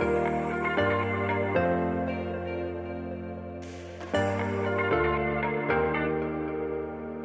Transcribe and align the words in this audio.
Thank 0.00 0.44
you. 0.44 0.49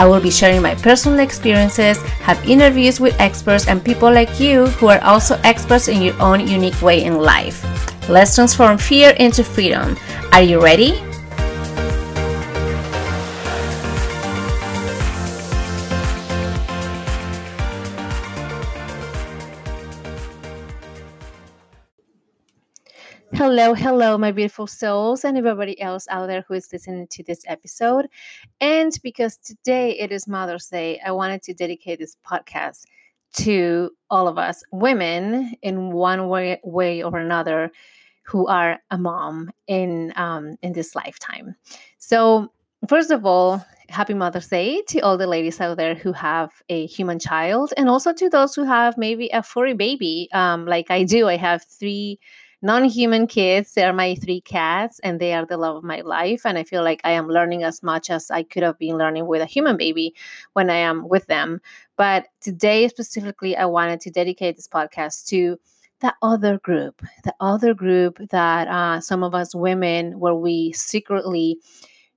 I 0.00 0.06
will 0.06 0.18
be 0.18 0.30
sharing 0.30 0.62
my 0.62 0.74
personal 0.76 1.18
experiences, 1.18 2.00
have 2.24 2.42
interviews 2.48 3.00
with 3.00 3.20
experts 3.20 3.68
and 3.68 3.84
people 3.84 4.10
like 4.10 4.40
you 4.40 4.64
who 4.80 4.88
are 4.88 5.02
also 5.04 5.38
experts 5.44 5.88
in 5.88 6.00
your 6.00 6.16
own 6.22 6.48
unique 6.48 6.80
way 6.80 7.04
in 7.04 7.20
life. 7.20 7.60
Let's 8.08 8.34
transform 8.34 8.78
fear 8.78 9.10
into 9.20 9.44
freedom. 9.44 9.98
Are 10.32 10.40
you 10.40 10.58
ready? 10.64 11.09
Hello, 23.42 23.72
hello, 23.72 24.18
my 24.18 24.32
beautiful 24.32 24.66
souls, 24.66 25.24
and 25.24 25.38
everybody 25.38 25.80
else 25.80 26.06
out 26.10 26.26
there 26.26 26.44
who 26.46 26.52
is 26.52 26.70
listening 26.70 27.06
to 27.06 27.22
this 27.22 27.42
episode. 27.46 28.06
And 28.60 28.92
because 29.02 29.38
today 29.38 29.98
it 29.98 30.12
is 30.12 30.28
Mother's 30.28 30.66
Day, 30.66 31.00
I 31.02 31.12
wanted 31.12 31.42
to 31.44 31.54
dedicate 31.54 32.00
this 32.00 32.18
podcast 32.22 32.82
to 33.36 33.92
all 34.10 34.28
of 34.28 34.36
us 34.36 34.62
women 34.72 35.54
in 35.62 35.90
one 35.90 36.28
way, 36.28 36.60
way 36.64 37.02
or 37.02 37.16
another 37.16 37.70
who 38.26 38.46
are 38.46 38.78
a 38.90 38.98
mom 38.98 39.50
in 39.66 40.12
um, 40.16 40.56
in 40.60 40.74
this 40.74 40.94
lifetime. 40.94 41.56
So, 41.96 42.52
first 42.90 43.10
of 43.10 43.24
all, 43.24 43.64
happy 43.88 44.12
Mother's 44.12 44.48
Day 44.48 44.82
to 44.88 45.00
all 45.00 45.16
the 45.16 45.26
ladies 45.26 45.62
out 45.62 45.78
there 45.78 45.94
who 45.94 46.12
have 46.12 46.50
a 46.68 46.84
human 46.84 47.18
child, 47.18 47.72
and 47.78 47.88
also 47.88 48.12
to 48.12 48.28
those 48.28 48.54
who 48.54 48.64
have 48.64 48.98
maybe 48.98 49.30
a 49.32 49.42
furry 49.42 49.72
baby, 49.72 50.28
um, 50.34 50.66
like 50.66 50.90
I 50.90 51.04
do. 51.04 51.26
I 51.26 51.38
have 51.38 51.64
three 51.64 52.20
non-human 52.62 53.26
kids 53.26 53.72
they 53.74 53.82
are 53.84 53.92
my 53.92 54.14
three 54.16 54.40
cats 54.40 54.98
and 55.00 55.18
they 55.18 55.32
are 55.32 55.46
the 55.46 55.56
love 55.56 55.76
of 55.76 55.84
my 55.84 56.00
life 56.02 56.44
and 56.44 56.58
i 56.58 56.62
feel 56.62 56.82
like 56.84 57.00
i 57.04 57.10
am 57.10 57.28
learning 57.28 57.62
as 57.62 57.82
much 57.82 58.10
as 58.10 58.30
i 58.30 58.42
could 58.42 58.62
have 58.62 58.78
been 58.78 58.98
learning 58.98 59.26
with 59.26 59.40
a 59.40 59.46
human 59.46 59.76
baby 59.76 60.14
when 60.52 60.68
i 60.68 60.76
am 60.76 61.08
with 61.08 61.26
them. 61.26 61.60
But 61.96 62.26
today 62.40 62.88
specifically 62.88 63.56
i 63.56 63.64
wanted 63.64 64.00
to 64.02 64.10
dedicate 64.10 64.56
this 64.56 64.68
podcast 64.68 65.26
to 65.28 65.58
the 66.00 66.14
other 66.22 66.58
group 66.58 67.02
the 67.24 67.34
other 67.40 67.74
group 67.74 68.18
that 68.30 68.68
uh, 68.68 69.00
some 69.00 69.22
of 69.22 69.34
us 69.34 69.54
women 69.54 70.18
where 70.18 70.34
we 70.34 70.72
secretly 70.72 71.58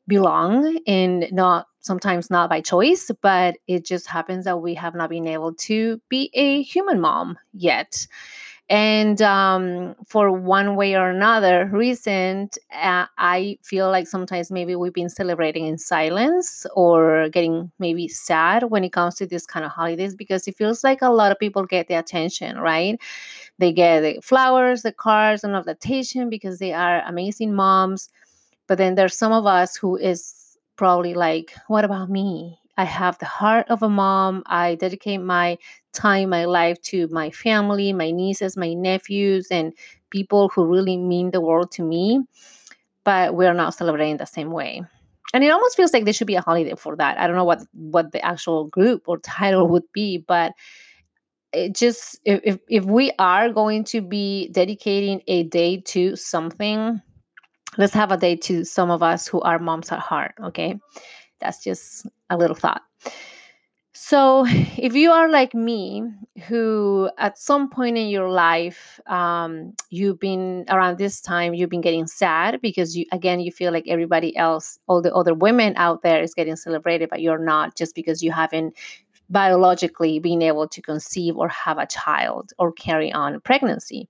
belong 0.07 0.77
in 0.85 1.27
not 1.31 1.67
sometimes 1.79 2.29
not 2.29 2.49
by 2.49 2.59
choice 2.59 3.11
but 3.21 3.55
it 3.67 3.85
just 3.85 4.07
happens 4.07 4.45
that 4.45 4.57
we 4.57 4.73
have 4.73 4.95
not 4.95 5.09
been 5.09 5.27
able 5.27 5.53
to 5.53 6.01
be 6.09 6.29
a 6.33 6.61
human 6.63 6.99
mom 6.99 7.37
yet 7.53 8.05
and 8.69 9.21
um, 9.21 9.95
for 10.07 10.31
one 10.31 10.75
way 10.75 10.95
or 10.95 11.09
another 11.09 11.69
reason 11.73 12.49
uh, 12.73 13.05
i 13.17 13.57
feel 13.61 13.91
like 13.91 14.07
sometimes 14.07 14.49
maybe 14.51 14.75
we've 14.75 14.93
been 14.93 15.09
celebrating 15.09 15.65
in 15.65 15.77
silence 15.77 16.65
or 16.75 17.27
getting 17.29 17.71
maybe 17.79 18.07
sad 18.07 18.63
when 18.63 18.83
it 18.83 18.93
comes 18.93 19.15
to 19.15 19.25
this 19.25 19.45
kind 19.45 19.65
of 19.65 19.71
holidays 19.71 20.15
because 20.15 20.47
it 20.47 20.55
feels 20.55 20.83
like 20.83 21.01
a 21.01 21.09
lot 21.09 21.31
of 21.31 21.39
people 21.39 21.65
get 21.65 21.87
the 21.87 21.95
attention 21.95 22.57
right? 22.57 22.99
They 23.59 23.73
get 23.73 24.01
the 24.01 24.21
flowers 24.21 24.83
the 24.83 24.93
cards 24.93 25.43
and 25.43 25.55
invitation 25.55 26.29
because 26.29 26.59
they 26.59 26.73
are 26.73 27.01
amazing 27.01 27.53
moms 27.53 28.09
but 28.67 28.77
then 28.77 28.95
there's 28.95 29.17
some 29.17 29.33
of 29.33 29.45
us 29.45 29.75
who 29.75 29.97
is 29.97 30.57
probably 30.77 31.13
like 31.13 31.53
what 31.67 31.83
about 31.83 32.09
me 32.09 32.57
I 32.77 32.85
have 32.85 33.17
the 33.19 33.25
heart 33.25 33.67
of 33.69 33.83
a 33.83 33.89
mom. 33.89 34.43
I 34.47 34.75
dedicate 34.75 35.21
my 35.21 35.57
time, 35.93 36.29
my 36.29 36.45
life 36.45 36.81
to 36.83 37.07
my 37.09 37.29
family, 37.29 37.93
my 37.93 38.11
nieces, 38.11 38.57
my 38.57 38.73
nephews, 38.73 39.47
and 39.51 39.73
people 40.09 40.49
who 40.49 40.65
really 40.65 40.97
mean 40.97 41.31
the 41.31 41.41
world 41.41 41.71
to 41.73 41.83
me. 41.83 42.21
But 43.03 43.35
we're 43.35 43.53
not 43.53 43.75
celebrating 43.75 44.17
the 44.17 44.25
same 44.25 44.51
way. 44.51 44.81
And 45.33 45.43
it 45.43 45.49
almost 45.49 45.75
feels 45.75 45.93
like 45.93 46.05
there 46.05 46.13
should 46.13 46.27
be 46.27 46.35
a 46.35 46.41
holiday 46.41 46.75
for 46.75 46.95
that. 46.95 47.19
I 47.19 47.27
don't 47.27 47.35
know 47.35 47.43
what 47.43 47.63
what 47.73 48.11
the 48.11 48.23
actual 48.23 48.65
group 48.65 49.03
or 49.07 49.17
title 49.19 49.67
would 49.67 49.91
be, 49.91 50.19
but 50.19 50.53
it 51.51 51.75
just 51.75 52.19
if 52.25 52.59
if 52.67 52.85
we 52.85 53.11
are 53.19 53.49
going 53.49 53.83
to 53.85 54.01
be 54.01 54.49
dedicating 54.49 55.21
a 55.27 55.43
day 55.43 55.77
to 55.77 56.15
something, 56.15 57.01
let's 57.77 57.93
have 57.93 58.11
a 58.11 58.17
day 58.17 58.35
to 58.35 58.63
some 58.63 58.91
of 58.91 59.01
us 59.03 59.27
who 59.27 59.41
are 59.41 59.59
moms 59.59 59.91
at 59.91 59.99
heart. 59.99 60.33
Okay, 60.43 60.79
that's 61.39 61.63
just 61.63 62.07
a 62.33 62.37
little 62.37 62.55
thought. 62.55 62.81
So, 63.95 64.45
if 64.47 64.95
you 64.95 65.11
are 65.11 65.29
like 65.29 65.53
me, 65.53 66.03
who 66.47 67.09
at 67.19 67.37
some 67.37 67.69
point 67.69 67.97
in 67.97 68.09
your 68.09 68.29
life, 68.29 68.99
um, 69.05 69.73
you've 69.91 70.19
been 70.19 70.65
around 70.67 70.97
this 70.97 71.21
time, 71.21 71.53
you've 71.53 71.69
been 71.69 71.81
getting 71.81 72.07
sad 72.07 72.59
because 72.59 72.97
you, 72.97 73.05
again, 73.11 73.39
you 73.39 73.51
feel 73.51 73.71
like 73.71 73.85
everybody 73.87 74.35
else, 74.35 74.79
all 74.87 75.01
the 75.01 75.13
other 75.13 75.35
women 75.35 75.73
out 75.77 76.01
there 76.01 76.21
is 76.23 76.33
getting 76.33 76.55
celebrated, 76.55 77.09
but 77.09 77.21
you're 77.21 77.37
not 77.37 77.77
just 77.77 77.93
because 77.93 78.23
you 78.23 78.31
haven't 78.31 78.75
biologically 79.29 80.19
been 80.19 80.41
able 80.41 80.67
to 80.67 80.81
conceive 80.81 81.37
or 81.37 81.47
have 81.49 81.77
a 81.77 81.85
child 81.85 82.51
or 82.57 82.71
carry 82.71 83.11
on 83.11 83.39
pregnancy 83.41 84.09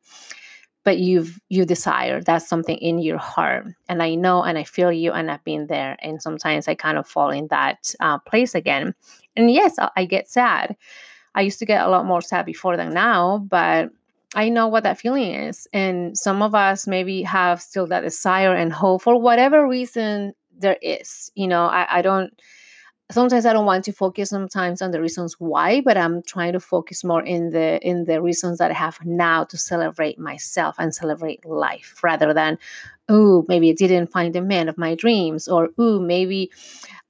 but 0.83 0.97
you've 0.99 1.39
you 1.49 1.66
desire 1.66 2.21
that's 2.21 2.47
something 2.47 2.77
in 2.77 2.99
your 2.99 3.17
heart. 3.17 3.67
And 3.89 4.01
i 4.03 4.16
know 4.16 4.44
and 4.44 4.57
i 4.57 4.63
feel 4.63 4.91
you 4.91 5.11
and 5.11 5.31
i've 5.31 5.44
been 5.44 5.67
there 5.67 5.97
and 5.99 6.21
sometimes 6.21 6.67
i 6.67 6.75
kind 6.75 6.97
of 6.97 7.07
fall 7.07 7.29
in 7.29 7.47
that 7.47 7.94
uh, 7.99 8.19
place 8.19 8.55
again. 8.55 8.93
And 9.35 9.51
yes 9.51 9.75
I, 9.95 10.05
get 10.05 10.29
sad. 10.29 10.75
I 11.35 11.41
used 11.41 11.59
to 11.59 11.66
get 11.66 11.85
a 11.85 11.89
lot 11.89 12.05
more 12.05 12.22
sad 12.22 12.45
before 12.45 12.77
than 12.77 12.93
now 12.93 13.39
but 13.49 13.89
i 14.35 14.49
know 14.49 14.67
what 14.67 14.83
that 14.83 14.99
feeling 14.99 15.33
is. 15.33 15.67
And 15.73 16.17
some 16.17 16.41
of 16.41 16.55
us 16.55 16.88
maybe 16.88 17.23
have 17.23 17.61
still 17.61 17.88
that 17.88 18.01
desire 18.01 18.53
and 18.53 18.72
hope 18.73 19.03
for 19.03 19.19
whatever 19.19 19.67
reason 19.67 20.33
there 20.57 20.77
is 20.81 21.31
you 21.35 21.47
know? 21.47 21.66
I, 21.66 21.99
I 21.99 22.01
don't 22.01 22.33
sometimes 23.13 23.46
i 23.46 23.53
don't 23.53 23.66
want 23.66 23.85
to 23.85 23.91
focus 23.91 24.29
sometimes 24.29 24.81
on 24.81 24.91
the 24.91 25.01
reasons 25.01 25.35
why 25.40 25.81
but 25.81 25.97
i'm 25.97 26.22
trying 26.24 26.53
to 26.53 26.59
focus 26.59 27.03
more 27.03 27.24
in 27.24 27.51
the 27.51 27.79
in 27.88 28.06
the 28.06 28.22
reasons 28.22 28.57
that 28.57 28.72
i 28.72 28.74
have 28.74 28.97
now 29.06 29.44
to 29.44 29.57
celebrate 29.57 30.18
myself 30.19 30.75
and 30.79 30.94
celebrate 30.94 31.46
life 31.46 32.00
rather 32.03 32.34
than 32.34 32.57
oh 33.09 33.46
maybe 33.47 33.69
i 33.69 33.73
didn't 33.73 34.12
find 34.12 34.34
the 34.34 34.41
man 34.41 34.68
of 34.68 34.78
my 34.78 34.96
dreams 34.96 35.47
or 35.47 35.69
oh 35.78 36.00
maybe 36.00 36.52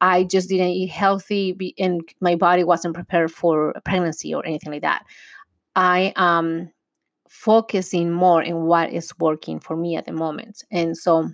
i 0.02 0.24
just 0.24 0.50
didn't 0.50 0.68
eat 0.70 0.90
healthy 0.90 1.74
and 1.80 2.02
my 2.20 2.36
body 2.36 2.64
wasn't 2.64 2.94
prepared 2.94 3.32
for 3.32 3.74
pregnancy 3.86 4.34
or 4.34 4.46
anything 4.46 4.72
like 4.72 4.82
that. 4.82 5.06
I 5.76 6.14
am 6.16 6.72
focusing 7.28 8.12
more 8.12 8.44
in 8.44 8.64
what 8.64 8.92
is 8.92 9.12
working 9.20 9.60
for 9.60 9.76
me 9.76 9.96
at 9.96 10.06
the 10.06 10.12
moment. 10.12 10.64
And 10.72 10.96
so 10.96 11.30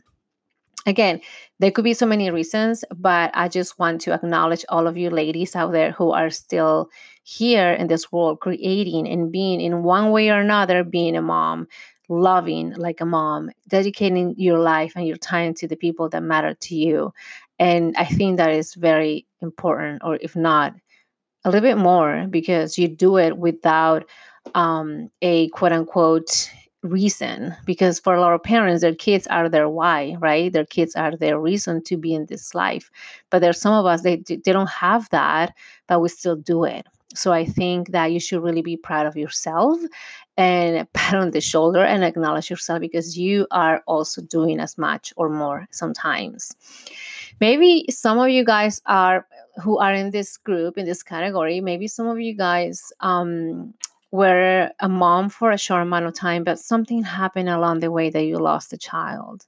again, 0.86 1.22
there 1.60 1.72
could 1.72 1.84
be 1.84 1.94
so 1.94 2.06
many 2.06 2.32
reasons, 2.32 2.84
but 2.96 3.32
I 3.34 3.48
just 3.48 3.78
want 3.80 4.02
to 4.02 4.14
acknowledge 4.14 4.66
all 4.70 4.88
of 4.88 4.98
you 4.98 5.10
ladies 5.10 5.56
out 5.56 5.72
there 5.72 5.92
who 5.92 6.12
are 6.12 6.30
still 6.30 6.90
here 7.24 7.72
in 7.72 7.88
this 7.88 8.12
world, 8.12 8.40
creating 8.40 9.08
and 9.08 9.32
being 9.32 9.62
in 9.62 9.84
one 9.84 10.12
way 10.12 10.30
or 10.30 10.40
another, 10.40 10.84
being 10.84 11.16
a 11.16 11.22
mom, 11.22 11.68
loving 12.08 12.74
like 12.74 13.02
a 13.02 13.06
mom, 13.06 13.52
dedicating 13.68 14.34
your 14.38 14.60
life 14.60 14.94
and 14.96 15.08
your 15.08 15.18
time 15.18 15.54
to 15.54 15.68
the 15.68 15.76
people 15.76 16.10
that 16.10 16.24
matter 16.24 16.56
to 16.56 16.76
you. 16.76 17.14
And 17.60 17.96
I 17.98 18.06
think 18.06 18.38
that 18.38 18.52
is 18.52 18.74
very 18.74 19.28
important, 19.42 20.02
or 20.04 20.18
if 20.22 20.36
not, 20.36 20.74
a 21.46 21.52
little 21.52 21.68
bit 21.68 21.78
more, 21.78 22.26
because 22.30 22.78
you 22.78 22.88
do 22.88 23.18
it 23.18 23.38
without 23.38 24.06
um, 24.56 25.10
a 25.22 25.50
quote 25.50 25.72
unquote 25.72 26.50
reason 26.84 27.56
because 27.66 28.00
for 28.00 28.16
a 28.16 28.22
lot 28.22 28.34
of 28.34 28.42
parents 28.44 28.82
their 28.82 28.96
kids 28.96 29.28
are 29.28 29.50
their 29.50 29.68
why 29.68 30.16
right? 30.20 30.54
Their 30.54 30.66
kids 30.66 30.96
are 30.96 31.16
their 31.16 31.40
reason 31.40 31.84
to 31.84 31.98
be 31.98 32.14
in 32.14 32.26
this 32.28 32.56
life. 32.56 32.90
But 33.30 33.40
there's 33.40 33.60
some 33.60 33.74
of 33.74 33.86
us 33.86 34.02
they, 34.02 34.18
they 34.18 34.54
don't 34.54 34.70
have 34.70 35.10
that 35.10 35.54
but 35.88 36.00
we 36.00 36.10
still 36.10 36.36
do 36.36 36.64
it. 36.64 36.86
So 37.16 37.34
i 37.34 37.44
think 37.44 37.90
that 37.90 38.12
you 38.12 38.20
should 38.20 38.44
really 38.44 38.62
be 38.62 38.78
proud 38.78 39.08
of 39.08 39.18
yourself 39.18 39.80
and 40.38 40.88
pat 40.94 41.16
on 41.16 41.32
the 41.32 41.42
shoulder 41.42 41.84
and 41.84 42.04
acknowledge 42.04 42.50
yourself 42.50 42.80
because 42.80 43.18
you 43.18 43.48
are 43.52 43.82
also 43.88 44.22
doing 44.22 44.60
as 44.60 44.78
much 44.78 45.12
or 45.18 45.30
more 45.30 45.68
sometimes. 45.72 46.56
Maybe 47.42 47.86
some 47.90 48.20
of 48.20 48.30
you 48.30 48.46
guys 48.46 48.82
are 48.86 49.26
who 49.64 49.80
are 49.80 49.94
in 49.94 50.12
this 50.12 50.38
group 50.38 50.78
in 50.78 50.86
this 50.86 51.04
category 51.04 51.60
maybe 51.60 51.88
some 51.88 52.08
of 52.08 52.20
you 52.20 52.34
guys 52.34 52.94
um 53.02 53.74
were 54.12 54.72
a 54.80 54.90
mom 54.90 55.30
for 55.30 55.52
a 55.52 55.58
short 55.58 55.84
amount 55.84 56.06
of 56.06 56.14
time, 56.16 56.44
but 56.44 56.60
something 56.60 57.04
happened 57.04 57.50
along 57.50 57.80
the 57.80 57.92
way 57.92 58.10
that 58.10 58.24
you 58.24 58.38
lost 58.38 58.74
a 58.74 58.78
child. 58.78 59.46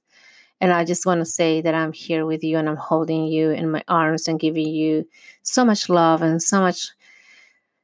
And 0.60 0.72
I 0.72 0.84
just 0.84 1.06
want 1.06 1.20
to 1.20 1.24
say 1.24 1.60
that 1.60 1.74
I'm 1.74 1.92
here 1.92 2.24
with 2.24 2.44
you 2.44 2.56
and 2.56 2.68
I'm 2.68 2.76
holding 2.76 3.26
you 3.26 3.50
in 3.50 3.72
my 3.72 3.82
arms 3.88 4.28
and 4.28 4.38
giving 4.38 4.68
you 4.68 5.08
so 5.42 5.64
much 5.64 5.88
love 5.88 6.22
and 6.22 6.40
so 6.40 6.60
much 6.60 6.88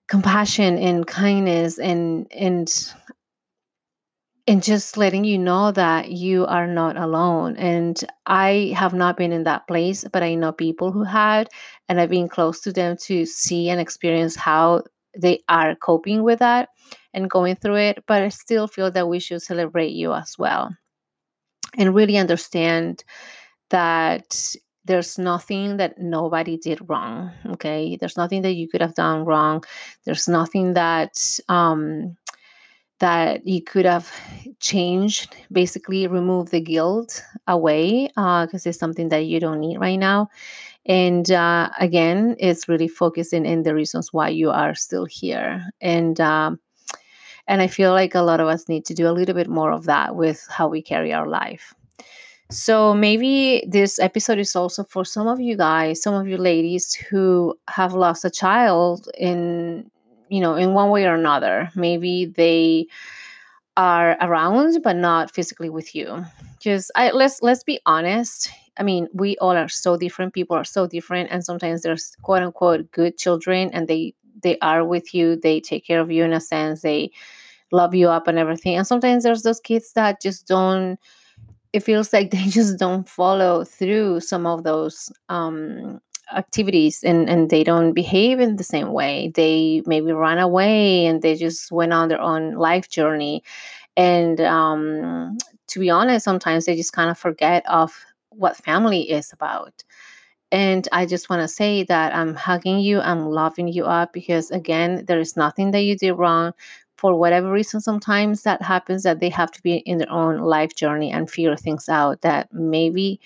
compassion 0.06 0.78
and 0.78 1.06
kindness 1.06 1.78
and 1.78 2.26
and 2.32 2.94
and 4.46 4.62
just 4.62 4.96
letting 4.96 5.24
you 5.24 5.36
know 5.36 5.72
that 5.72 6.10
you 6.10 6.46
are 6.46 6.66
not 6.66 6.96
alone. 6.96 7.54
And 7.56 8.02
I 8.26 8.72
have 8.74 8.94
not 8.94 9.18
been 9.18 9.30
in 9.30 9.42
that 9.44 9.66
place, 9.66 10.06
but 10.10 10.22
I 10.22 10.36
know 10.36 10.52
people 10.52 10.90
who 10.90 11.02
had, 11.02 11.50
and 11.86 12.00
I've 12.00 12.08
been 12.08 12.30
close 12.30 12.60
to 12.60 12.72
them 12.72 12.96
to 13.02 13.26
see 13.26 13.68
and 13.68 13.78
experience 13.78 14.36
how 14.36 14.84
they 15.18 15.40
are 15.48 15.74
coping 15.74 16.22
with 16.22 16.38
that 16.38 16.70
and 17.12 17.28
going 17.28 17.56
through 17.56 17.76
it. 17.76 18.04
But 18.06 18.22
I 18.22 18.30
still 18.30 18.68
feel 18.68 18.90
that 18.92 19.08
we 19.08 19.18
should 19.18 19.42
celebrate 19.42 19.92
you 19.92 20.14
as 20.14 20.36
well 20.38 20.70
and 21.76 21.94
really 21.94 22.16
understand 22.16 23.04
that 23.70 24.54
there's 24.84 25.18
nothing 25.18 25.76
that 25.76 25.98
nobody 25.98 26.56
did 26.56 26.80
wrong 26.88 27.30
okay 27.46 27.96
there's 28.00 28.16
nothing 28.16 28.40
that 28.42 28.54
you 28.54 28.66
could 28.66 28.80
have 28.80 28.94
done 28.94 29.24
wrong 29.24 29.62
there's 30.04 30.26
nothing 30.26 30.72
that 30.72 31.38
um 31.48 32.16
that 33.00 33.46
you 33.46 33.62
could 33.62 33.84
have 33.84 34.10
changed 34.60 35.36
basically 35.52 36.06
remove 36.06 36.50
the 36.50 36.60
guilt 36.60 37.22
away 37.46 38.08
because 38.08 38.66
uh, 38.66 38.70
it's 38.70 38.78
something 38.78 39.10
that 39.10 39.26
you 39.26 39.38
don't 39.38 39.60
need 39.60 39.78
right 39.78 39.98
now 39.98 40.28
and 40.88 41.30
uh, 41.30 41.70
again 41.78 42.34
it's 42.38 42.68
really 42.68 42.88
focusing 42.88 43.46
in 43.46 43.62
the 43.62 43.74
reasons 43.74 44.12
why 44.12 44.28
you 44.28 44.50
are 44.50 44.74
still 44.74 45.04
here 45.04 45.64
and 45.80 46.20
um, 46.20 46.58
and 47.46 47.62
i 47.62 47.66
feel 47.66 47.92
like 47.92 48.14
a 48.14 48.22
lot 48.22 48.40
of 48.40 48.48
us 48.48 48.68
need 48.68 48.84
to 48.84 48.94
do 48.94 49.08
a 49.08 49.12
little 49.12 49.34
bit 49.34 49.48
more 49.48 49.70
of 49.70 49.84
that 49.84 50.16
with 50.16 50.46
how 50.50 50.66
we 50.66 50.82
carry 50.82 51.12
our 51.12 51.28
life 51.28 51.74
so 52.50 52.94
maybe 52.94 53.62
this 53.68 53.98
episode 53.98 54.38
is 54.38 54.56
also 54.56 54.82
for 54.84 55.04
some 55.04 55.26
of 55.26 55.38
you 55.38 55.56
guys 55.56 56.02
some 56.02 56.14
of 56.14 56.26
you 56.26 56.36
ladies 56.36 56.94
who 56.94 57.54
have 57.68 57.92
lost 57.92 58.24
a 58.24 58.30
child 58.30 59.08
in 59.18 59.90
you 60.28 60.40
know, 60.40 60.54
in 60.54 60.74
one 60.74 60.90
way 60.90 61.04
or 61.06 61.14
another. 61.14 61.70
Maybe 61.74 62.26
they 62.26 62.86
are 63.78 64.16
around 64.20 64.82
but 64.82 64.96
not 64.96 65.30
physically 65.30 65.70
with 65.70 65.94
you. 65.94 66.24
Because 66.58 66.90
I 66.96 67.12
let's 67.12 67.40
let's 67.40 67.62
be 67.62 67.80
honest. 67.86 68.50
I 68.76 68.82
mean, 68.82 69.08
we 69.14 69.36
all 69.38 69.56
are 69.56 69.68
so 69.68 69.96
different. 69.96 70.34
People 70.34 70.56
are 70.56 70.64
so 70.64 70.86
different, 70.86 71.30
and 71.30 71.44
sometimes 71.44 71.82
there's 71.82 72.14
quote 72.22 72.42
unquote 72.42 72.90
good 72.90 73.16
children, 73.16 73.70
and 73.72 73.86
they 73.88 74.14
they 74.42 74.58
are 74.58 74.84
with 74.84 75.14
you. 75.14 75.36
They 75.36 75.60
take 75.60 75.86
care 75.86 76.00
of 76.00 76.10
you 76.10 76.24
in 76.24 76.32
a 76.32 76.40
sense. 76.40 76.82
They 76.82 77.12
love 77.70 77.94
you 77.94 78.08
up 78.08 78.26
and 78.28 78.38
everything. 78.38 78.76
And 78.76 78.86
sometimes 78.86 79.24
there's 79.24 79.42
those 79.42 79.60
kids 79.60 79.92
that 79.94 80.20
just 80.20 80.46
don't. 80.46 80.98
It 81.72 81.80
feels 81.80 82.12
like 82.12 82.30
they 82.32 82.46
just 82.46 82.78
don't 82.78 83.08
follow 83.08 83.64
through 83.64 84.20
some 84.20 84.46
of 84.46 84.64
those 84.64 85.12
um, 85.28 86.00
activities 86.34 87.02
and, 87.02 87.28
and 87.28 87.50
they 87.50 87.64
don't 87.64 87.92
behave 87.92 88.40
in 88.40 88.56
the 88.56 88.64
same 88.64 88.92
way. 88.92 89.32
They 89.34 89.82
maybe 89.86 90.12
run 90.12 90.38
away 90.38 91.06
and 91.06 91.22
they 91.22 91.34
just 91.34 91.72
went 91.72 91.92
on 91.92 92.08
their 92.08 92.20
own 92.20 92.54
life 92.54 92.88
journey. 92.88 93.42
And 93.96 94.40
um, 94.40 95.38
to 95.68 95.80
be 95.80 95.90
honest, 95.90 96.24
sometimes 96.24 96.66
they 96.66 96.76
just 96.76 96.92
kind 96.92 97.10
of 97.10 97.18
forget 97.18 97.64
of 97.68 97.92
what 98.30 98.56
family 98.56 99.10
is 99.10 99.32
about. 99.32 99.82
And 100.50 100.88
I 100.92 101.04
just 101.04 101.28
want 101.28 101.42
to 101.42 101.48
say 101.48 101.82
that 101.84 102.14
I'm 102.14 102.34
hugging 102.34 102.78
you, 102.78 103.00
I'm 103.00 103.26
loving 103.26 103.68
you 103.68 103.84
up 103.84 104.12
because, 104.12 104.50
again, 104.50 105.04
there 105.06 105.20
is 105.20 105.36
nothing 105.36 105.72
that 105.72 105.82
you 105.82 105.96
did 105.96 106.12
wrong. 106.12 106.52
For 106.96 107.14
whatever 107.14 107.52
reason, 107.52 107.80
sometimes 107.80 108.42
that 108.42 108.62
happens 108.62 109.02
that 109.02 109.20
they 109.20 109.28
have 109.28 109.52
to 109.52 109.62
be 109.62 109.76
in 109.76 109.98
their 109.98 110.10
own 110.10 110.38
life 110.38 110.74
journey 110.74 111.12
and 111.12 111.30
figure 111.30 111.54
things 111.54 111.88
out 111.88 112.22
that 112.22 112.52
maybe 112.52 113.20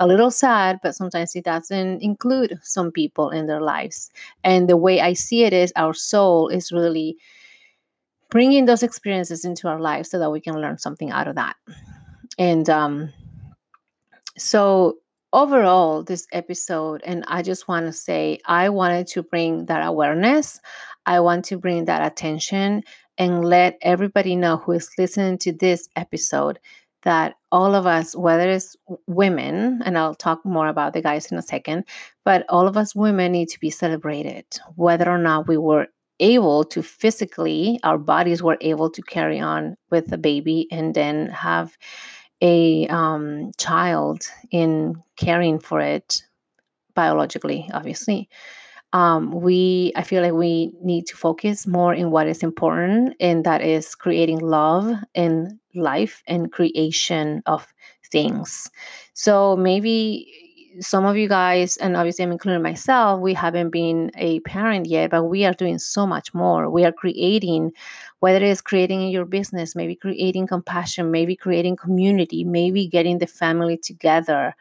a 0.00 0.06
little 0.06 0.30
sad, 0.30 0.80
but 0.82 0.94
sometimes 0.94 1.34
it 1.34 1.44
doesn't 1.44 2.02
include 2.02 2.58
some 2.62 2.90
people 2.90 3.30
in 3.30 3.46
their 3.46 3.60
lives. 3.60 4.10
And 4.42 4.68
the 4.68 4.76
way 4.76 5.00
I 5.00 5.12
see 5.12 5.44
it 5.44 5.52
is 5.52 5.72
our 5.76 5.94
soul 5.94 6.48
is 6.48 6.72
really 6.72 7.16
bringing 8.30 8.64
those 8.64 8.82
experiences 8.82 9.44
into 9.44 9.68
our 9.68 9.80
lives 9.80 10.10
so 10.10 10.18
that 10.18 10.30
we 10.30 10.40
can 10.40 10.60
learn 10.60 10.78
something 10.78 11.10
out 11.10 11.28
of 11.28 11.36
that. 11.36 11.56
And 12.38 12.68
um, 12.68 13.12
so, 14.36 14.98
overall, 15.32 16.02
this 16.02 16.26
episode, 16.32 17.00
and 17.04 17.24
I 17.28 17.42
just 17.42 17.68
want 17.68 17.86
to 17.86 17.92
say, 17.92 18.40
I 18.46 18.68
wanted 18.68 19.06
to 19.08 19.22
bring 19.22 19.66
that 19.66 19.86
awareness, 19.86 20.60
I 21.06 21.20
want 21.20 21.44
to 21.46 21.58
bring 21.58 21.84
that 21.84 22.04
attention 22.04 22.82
and 23.18 23.44
let 23.44 23.78
everybody 23.82 24.34
know 24.34 24.56
who 24.56 24.72
is 24.72 24.90
listening 24.98 25.38
to 25.38 25.52
this 25.52 25.88
episode 25.94 26.58
that 27.02 27.36
all 27.54 27.76
of 27.76 27.86
us, 27.86 28.16
whether 28.16 28.50
it's 28.50 28.74
women, 29.06 29.80
and 29.84 29.96
I'll 29.96 30.16
talk 30.16 30.44
more 30.44 30.66
about 30.66 30.92
the 30.92 31.00
guys 31.00 31.30
in 31.30 31.38
a 31.38 31.42
second, 31.42 31.84
but 32.24 32.44
all 32.48 32.66
of 32.66 32.76
us 32.76 32.96
women 32.96 33.30
need 33.30 33.48
to 33.50 33.60
be 33.60 33.70
celebrated, 33.70 34.44
whether 34.74 35.08
or 35.08 35.18
not 35.18 35.46
we 35.46 35.56
were 35.56 35.86
able 36.18 36.64
to 36.64 36.82
physically, 36.82 37.78
our 37.84 37.96
bodies 37.96 38.42
were 38.42 38.58
able 38.60 38.90
to 38.90 39.00
carry 39.02 39.38
on 39.38 39.76
with 39.92 40.12
a 40.12 40.18
baby 40.18 40.66
and 40.72 40.96
then 40.96 41.28
have 41.28 41.78
a 42.40 42.88
um, 42.88 43.52
child 43.56 44.26
in 44.50 44.96
caring 45.16 45.60
for 45.60 45.80
it 45.80 46.22
biologically, 46.96 47.70
obviously. 47.72 48.28
Um, 48.92 49.32
we 49.32 49.92
i 49.96 50.02
feel 50.02 50.22
like 50.22 50.34
we 50.34 50.70
need 50.80 51.06
to 51.08 51.16
focus 51.16 51.66
more 51.66 51.92
in 51.92 52.12
what 52.12 52.28
is 52.28 52.44
important 52.44 53.16
and 53.18 53.42
that 53.44 53.60
is 53.60 53.96
creating 53.96 54.38
love 54.38 54.94
in 55.14 55.58
life 55.74 56.22
and 56.26 56.52
creation 56.52 57.42
of 57.46 57.72
things. 58.10 58.70
So 59.14 59.56
maybe 59.56 60.44
some 60.80 61.04
of 61.04 61.16
you 61.16 61.28
guys 61.28 61.76
and 61.76 61.96
obviously 61.96 62.24
i'm 62.24 62.32
including 62.32 62.60
myself 62.62 63.20
we 63.20 63.32
haven't 63.32 63.70
been 63.70 64.10
a 64.16 64.40
parent 64.40 64.86
yet 64.86 65.10
but 65.10 65.24
we 65.24 65.44
are 65.44 65.52
doing 65.52 65.78
so 65.78 66.06
much 66.06 66.34
more. 66.34 66.68
We 66.68 66.84
are 66.84 66.92
creating 66.92 67.72
whether 68.18 68.38
it 68.38 68.42
is 68.42 68.60
creating 68.60 69.02
in 69.02 69.10
your 69.10 69.24
business 69.24 69.76
maybe 69.76 69.94
creating 69.94 70.46
compassion 70.48 71.10
maybe 71.10 71.36
creating 71.36 71.76
community 71.76 72.44
maybe 72.44 72.86
getting 72.88 73.18
the 73.18 73.26
family 73.26 73.76
together. 73.76 74.54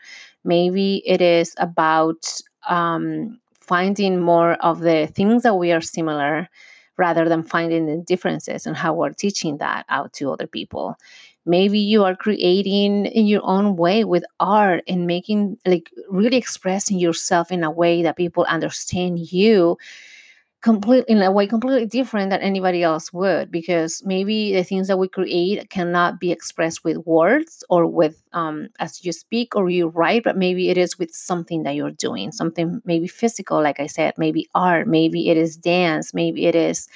Maybe 0.44 1.02
it 1.06 1.22
is 1.22 1.56
about 1.58 2.30
um, 2.70 3.40
finding 3.60 4.20
more 4.20 4.54
of 4.56 4.82
the 4.82 5.08
things 5.08 5.44
that 5.44 5.56
we 5.56 5.72
are 5.72 5.82
similar 5.82 6.50
rather 6.98 7.28
than 7.28 7.44
finding 7.44 7.86
the 7.86 7.98
differences 7.98 8.66
and 8.66 8.76
how 8.76 8.94
we're 8.94 9.12
teaching 9.12 9.58
that 9.58 9.86
out 9.90 10.14
to 10.14 10.32
other 10.32 10.48
people. 10.48 10.96
Maybe 11.46 11.80
you 11.80 12.04
are 12.04 12.16
creating 12.16 13.06
in 13.08 13.28
your 13.28 13.42
own 13.44 13.76
way 13.76 14.06
with 14.06 14.24
art 14.40 14.84
and 14.88 15.08
making 15.08 15.58
like 15.66 15.92
really 16.10 16.38
expressing 16.38 17.00
yourself 17.00 17.52
in 17.52 17.64
a 17.64 17.72
way 17.72 18.04
that 18.04 18.16
people 18.16 18.46
understand 18.46 19.20
you 19.32 19.78
completely 20.64 21.14
in 21.14 21.22
a 21.22 21.30
way 21.30 21.46
completely 21.46 21.86
different 21.86 22.30
than 22.30 22.40
anybody 22.40 22.82
else 22.82 23.12
would 23.12 23.52
because 23.52 24.02
maybe 24.06 24.54
the 24.54 24.64
things 24.64 24.88
that 24.88 24.98
we 24.98 25.10
create 25.10 25.70
cannot 25.70 26.22
be 26.22 26.32
expressed 26.32 26.86
with 26.86 26.98
words 27.06 27.66
or 27.70 27.86
with 27.86 28.24
um, 28.32 28.70
as 28.80 29.04
you 29.04 29.12
speak 29.12 29.58
or 29.58 29.70
you 29.70 29.90
write 29.90 30.24
but 30.24 30.38
maybe 30.38 30.70
it 30.70 30.78
is 30.78 30.98
with 30.98 31.14
something 31.14 31.64
that 31.64 31.76
you're 31.76 31.92
doing 31.92 32.32
something 32.32 32.82
maybe 32.86 33.08
physical 33.08 33.62
like 33.62 33.82
i 33.82 33.86
said 33.86 34.14
maybe 34.18 34.50
art 34.56 34.88
maybe 34.88 35.30
it 35.30 35.36
is 35.36 35.58
dance 35.58 36.14
maybe 36.14 36.46
it 36.46 36.56
is 36.56 36.88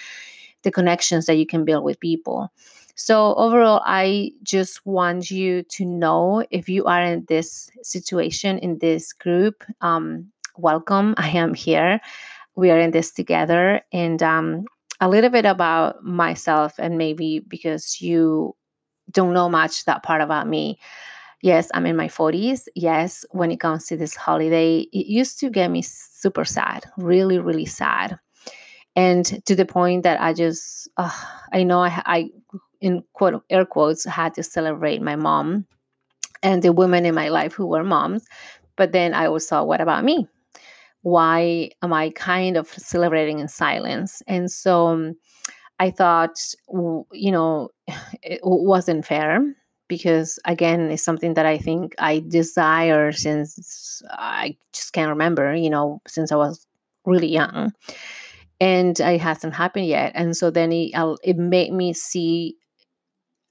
the 0.63 0.71
connections 0.71 1.25
that 1.25 1.35
you 1.35 1.45
can 1.45 1.63
build 1.65 1.83
with 1.83 1.99
people. 1.99 2.51
So 2.95 3.35
overall 3.35 3.81
i 3.85 4.31
just 4.43 4.85
want 4.85 5.29
you 5.29 5.61
to 5.63 5.85
know 5.85 6.43
if 6.51 6.67
you 6.69 6.85
are 6.85 7.03
in 7.03 7.25
this 7.27 7.69
situation 7.83 8.57
in 8.59 8.79
this 8.79 9.13
group 9.13 9.63
um, 9.81 10.31
welcome 10.57 11.13
i 11.17 11.29
am 11.29 11.53
here 11.53 12.01
we 12.57 12.71
are 12.71 12.79
in 12.79 12.91
this 12.91 13.11
together 13.13 13.81
and 13.93 14.21
um, 14.23 14.65
a 14.99 15.07
little 15.07 15.29
bit 15.29 15.45
about 15.45 16.03
myself 16.03 16.73
and 16.79 16.97
maybe 16.97 17.39
because 17.47 18.01
you 18.01 18.55
don't 19.11 19.33
know 19.33 19.47
much 19.47 19.85
that 19.85 20.03
part 20.03 20.21
about 20.21 20.47
me. 20.47 20.77
Yes 21.43 21.69
i'm 21.75 21.85
in 21.85 21.95
my 21.95 22.07
40s 22.07 22.67
yes 22.73 23.23
when 23.29 23.51
it 23.51 23.59
comes 23.59 23.85
to 23.85 23.95
this 23.95 24.15
holiday 24.15 24.79
it 24.91 25.05
used 25.05 25.39
to 25.39 25.51
get 25.51 25.69
me 25.69 25.83
super 25.83 26.43
sad 26.43 26.83
really 26.97 27.37
really 27.37 27.67
sad. 27.67 28.17
And 28.95 29.23
to 29.45 29.55
the 29.55 29.65
point 29.65 30.01
that 30.03 30.19
i 30.19 30.33
just 30.33 30.89
uh, 30.97 31.11
i 31.53 31.61
know 31.63 31.81
I, 31.83 32.01
I 32.05 32.29
in 32.81 33.03
quote 33.13 33.43
air 33.51 33.65
quotes 33.65 34.03
had 34.05 34.33
to 34.33 34.43
celebrate 34.43 35.01
my 35.01 35.15
mom 35.15 35.67
and 36.41 36.63
the 36.63 36.73
women 36.73 37.05
in 37.05 37.13
my 37.13 37.29
life 37.29 37.53
who 37.53 37.67
were 37.67 37.83
moms 37.83 38.25
but 38.75 38.91
then 38.91 39.13
i 39.13 39.27
also, 39.27 39.63
what 39.63 39.79
about 39.79 40.03
me 40.03 40.27
why 41.07 41.69
am 41.81 41.93
I 41.93 42.09
kind 42.09 42.57
of 42.57 42.67
celebrating 42.67 43.39
in 43.39 43.47
silence? 43.47 44.21
And 44.27 44.51
so 44.51 44.87
um, 44.87 45.15
I 45.79 45.89
thought, 45.89 46.35
you 47.13 47.31
know, 47.31 47.69
it 48.23 48.41
wasn't 48.43 49.05
fair 49.05 49.55
because, 49.87 50.37
again, 50.43 50.91
it's 50.91 51.03
something 51.05 51.35
that 51.35 51.45
I 51.45 51.59
think 51.59 51.95
I 51.97 52.21
desire 52.27 53.13
since 53.13 54.01
I 54.11 54.57
just 54.73 54.91
can't 54.91 55.11
remember, 55.11 55.55
you 55.55 55.69
know, 55.69 56.01
since 56.09 56.33
I 56.33 56.35
was 56.35 56.67
really 57.05 57.29
young. 57.29 57.71
and 58.59 58.99
it 58.99 59.21
hasn't 59.21 59.53
happened 59.53 59.85
yet 59.85 60.11
and 60.15 60.35
so 60.35 60.49
then 60.49 60.71
it, 60.71 60.91
it 61.23 61.37
made 61.37 61.71
me 61.71 61.93
see 61.93 62.55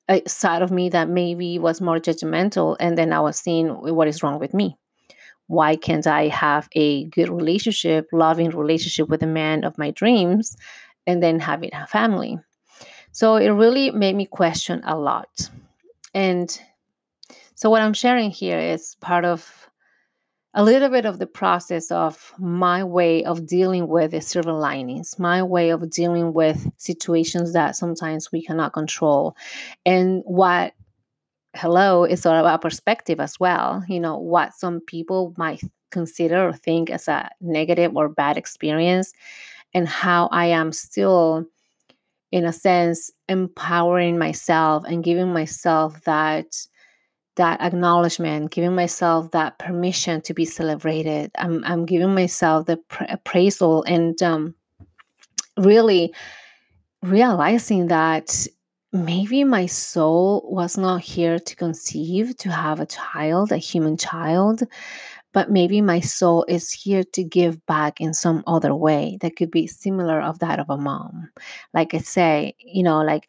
a 0.08 0.20
side 0.26 0.62
of 0.62 0.70
me 0.70 0.88
that 0.90 1.08
maybe 1.08 1.58
was 1.58 1.80
more 1.80 1.98
judgmental 1.98 2.76
and 2.80 2.98
then 2.98 3.12
i 3.12 3.20
was 3.20 3.38
seeing 3.38 3.68
what 3.68 4.08
is 4.08 4.22
wrong 4.22 4.40
with 4.40 4.52
me 4.52 4.76
why 5.48 5.76
can't 5.76 6.06
i 6.06 6.28
have 6.28 6.68
a 6.72 7.04
good 7.06 7.28
relationship 7.28 8.08
loving 8.12 8.50
relationship 8.50 9.08
with 9.08 9.20
the 9.20 9.26
man 9.26 9.64
of 9.64 9.78
my 9.78 9.90
dreams 9.90 10.56
and 11.06 11.22
then 11.22 11.38
having 11.38 11.70
a 11.72 11.86
family? 11.86 12.38
So 13.12 13.36
it 13.36 13.48
really 13.48 13.90
made 13.90 14.14
me 14.14 14.26
question 14.26 14.82
a 14.84 14.96
lot. 14.98 15.50
And 16.14 16.50
so 17.54 17.70
what 17.70 17.82
i'm 17.82 17.94
sharing 17.94 18.30
here 18.30 18.58
is 18.58 18.96
part 19.00 19.24
of 19.24 19.70
a 20.58 20.64
little 20.64 20.88
bit 20.88 21.04
of 21.04 21.18
the 21.18 21.26
process 21.26 21.90
of 21.90 22.32
my 22.38 22.82
way 22.82 23.22
of 23.24 23.46
dealing 23.46 23.88
with 23.88 24.12
the 24.12 24.22
silver 24.22 24.54
linings, 24.54 25.18
my 25.18 25.42
way 25.42 25.68
of 25.68 25.90
dealing 25.90 26.32
with 26.32 26.66
situations 26.78 27.52
that 27.52 27.76
sometimes 27.76 28.32
we 28.32 28.42
cannot 28.42 28.72
control, 28.72 29.36
and 29.84 30.22
what 30.24 30.72
hello 31.56 32.04
is 32.04 32.26
all 32.26 32.36
about 32.36 32.62
perspective 32.62 33.20
as 33.20 33.40
well. 33.40 33.84
You 33.88 34.00
know, 34.00 34.18
what 34.18 34.54
some 34.54 34.80
people 34.80 35.34
might 35.36 35.62
consider 35.90 36.48
or 36.48 36.52
think 36.52 36.90
as 36.90 37.08
a 37.08 37.30
negative 37.40 37.96
or 37.96 38.08
bad 38.08 38.36
experience, 38.36 39.12
and 39.74 39.88
how 39.88 40.28
I 40.32 40.46
am 40.46 40.72
still, 40.72 41.46
in 42.30 42.44
a 42.44 42.52
sense, 42.52 43.10
empowering 43.28 44.18
myself 44.18 44.84
and 44.86 45.04
giving 45.04 45.32
myself 45.32 46.02
that 46.04 46.66
that 47.36 47.60
acknowledgement, 47.60 48.50
giving 48.50 48.74
myself 48.74 49.30
that 49.32 49.58
permission 49.58 50.22
to 50.22 50.32
be 50.32 50.46
celebrated. 50.46 51.30
I'm, 51.38 51.62
I'm 51.64 51.84
giving 51.84 52.14
myself 52.14 52.64
the 52.66 52.80
appraisal 53.10 53.82
and 53.84 54.20
um, 54.22 54.54
really 55.58 56.14
realizing 57.02 57.88
that 57.88 58.46
maybe 58.92 59.44
my 59.44 59.66
soul 59.66 60.48
was 60.50 60.78
not 60.78 61.02
here 61.02 61.38
to 61.38 61.56
conceive, 61.56 62.36
to 62.38 62.50
have 62.50 62.80
a 62.80 62.86
child, 62.86 63.52
a 63.52 63.56
human 63.56 63.96
child, 63.96 64.62
but 65.32 65.50
maybe 65.50 65.80
my 65.80 66.00
soul 66.00 66.44
is 66.48 66.70
here 66.70 67.04
to 67.12 67.22
give 67.22 67.64
back 67.66 68.00
in 68.00 68.14
some 68.14 68.42
other 68.46 68.74
way 68.74 69.18
that 69.20 69.36
could 69.36 69.50
be 69.50 69.66
similar 69.66 70.20
of 70.20 70.38
that 70.38 70.58
of 70.60 70.70
a 70.70 70.76
mom. 70.76 71.30
Like 71.74 71.94
I 71.94 71.98
say, 71.98 72.54
you 72.58 72.82
know, 72.82 73.02
like 73.02 73.28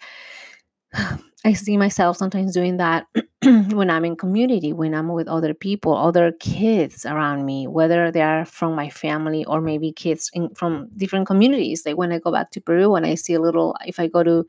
I 1.46 1.54
see 1.54 1.78
myself 1.78 2.18
sometimes 2.18 2.54
doing 2.54 2.78
that 2.78 3.06
when 3.44 3.90
I'm 3.90 4.04
in 4.06 4.16
community, 4.16 4.74
when 4.74 4.94
I'm 4.96 5.10
with 5.10 5.28
other 5.28 5.54
people, 5.54 5.96
other 5.96 6.32
kids 6.32 7.06
around 7.06 7.46
me, 7.46 7.68
whether 7.68 8.12
they 8.12 8.22
are 8.22 8.44
from 8.44 8.76
my 8.76 8.90
family 8.90 9.46
or 9.46 9.62
maybe 9.62 9.92
kids 9.92 10.32
in, 10.34 10.50
from 10.56 10.90
different 10.98 11.28
communities. 11.28 11.86
Like 11.86 11.96
when 11.98 12.12
I 12.12 12.20
go 12.20 12.32
back 12.32 12.52
to 12.52 12.62
Peru, 12.62 12.90
when 12.90 13.06
I 13.06 13.16
see 13.16 13.36
a 13.36 13.40
little, 13.40 13.76
if 13.86 14.00
I 14.00 14.08
go 14.08 14.24
to, 14.24 14.46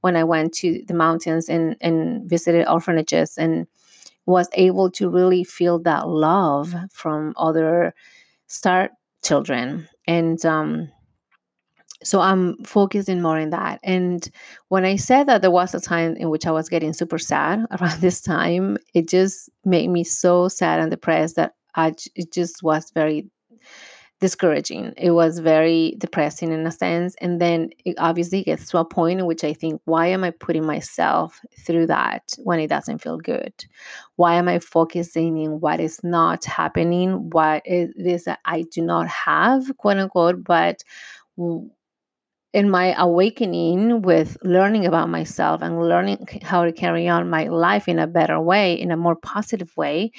when 0.00 0.16
I 0.16 0.24
went 0.24 0.54
to 0.54 0.82
the 0.86 0.94
mountains 0.94 1.48
and 1.48 1.76
and 1.80 2.28
visited 2.30 2.68
orphanages 2.68 3.36
and 3.36 3.66
was 4.26 4.48
able 4.52 4.90
to 4.92 5.10
really 5.10 5.42
feel 5.42 5.78
that 5.80 6.08
love 6.08 6.74
from 6.92 7.34
other 7.36 7.94
star 8.46 8.90
children 9.24 9.88
and 10.06 10.44
um 10.46 10.90
so 12.02 12.20
i'm 12.20 12.56
focusing 12.64 13.20
more 13.20 13.38
on 13.38 13.50
that. 13.50 13.80
And 13.82 14.28
when 14.68 14.84
i 14.84 14.96
said 14.96 15.26
that 15.28 15.42
there 15.42 15.50
was 15.50 15.74
a 15.74 15.80
time 15.80 16.16
in 16.16 16.30
which 16.30 16.46
i 16.46 16.50
was 16.50 16.68
getting 16.68 16.92
super 16.92 17.18
sad 17.18 17.64
around 17.80 18.00
this 18.00 18.20
time 18.20 18.78
it 18.94 19.08
just 19.08 19.50
made 19.64 19.88
me 19.88 20.04
so 20.04 20.48
sad 20.48 20.80
and 20.80 20.90
depressed 20.90 21.36
that 21.36 21.54
i 21.74 21.94
it 22.14 22.32
just 22.32 22.62
was 22.62 22.90
very 22.92 23.28
discouraging. 24.20 24.92
It 24.96 25.12
was 25.12 25.38
very 25.38 25.94
depressing 25.98 26.50
in 26.52 26.66
a 26.66 26.72
sense. 26.72 27.14
And 27.20 27.40
then 27.40 27.70
it 27.84 27.94
obviously 27.98 28.42
gets 28.42 28.68
to 28.70 28.78
a 28.78 28.84
point 28.84 29.20
in 29.20 29.26
which 29.26 29.44
i 29.44 29.52
think 29.52 29.80
why 29.84 30.08
am 30.08 30.24
i 30.24 30.30
putting 30.30 30.66
myself 30.66 31.40
through 31.60 31.86
that 31.86 32.32
when 32.38 32.58
it 32.58 32.68
doesn't 32.68 32.98
feel 33.00 33.18
good? 33.18 33.52
Why 34.16 34.34
am 34.34 34.48
i 34.48 34.58
focusing 34.58 35.38
in 35.38 35.60
what 35.60 35.80
is 35.80 36.00
not 36.02 36.44
happening? 36.44 37.30
What 37.30 37.62
eh, 37.66 37.86
is 37.96 38.24
that 38.24 38.40
i 38.44 38.62
do 38.62 38.82
not 38.82 39.06
have 39.06 39.76
quote 39.76 39.98
unquote 39.98 40.42
but 40.42 40.82
in 42.52 42.70
my 42.70 42.94
awakening 43.00 44.02
with 44.02 44.38
learning 44.42 44.86
about 44.86 45.08
myself 45.08 45.60
and 45.62 45.80
learning 45.80 46.26
how 46.42 46.64
to 46.64 46.72
carry 46.72 47.08
on 47.08 47.28
my 47.28 47.48
life 47.48 47.88
in 47.88 47.98
a 47.98 48.06
better 48.06 48.40
way, 48.40 48.74
in 48.74 48.90
a 48.90 48.96
more 48.96 49.16
positive 49.16 49.76
way, 49.76 50.12